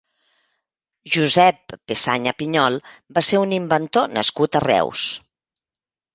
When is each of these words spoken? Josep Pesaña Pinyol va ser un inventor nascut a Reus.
Josep 1.15 1.75
Pesaña 1.91 2.33
Pinyol 2.39 2.79
va 3.19 3.25
ser 3.29 3.43
un 3.43 3.55
inventor 3.59 4.11
nascut 4.19 4.61
a 4.61 4.65
Reus. 4.67 5.07